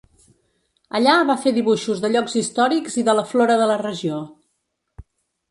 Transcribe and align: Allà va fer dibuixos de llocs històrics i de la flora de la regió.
Allà 0.99 1.17
va 1.29 1.35
fer 1.43 1.53
dibuixos 1.57 2.01
de 2.05 2.11
llocs 2.15 2.39
històrics 2.41 2.97
i 3.03 3.05
de 3.11 3.17
la 3.19 3.27
flora 3.35 3.61
de 3.63 3.69
la 3.75 3.79
regió. 3.85 4.25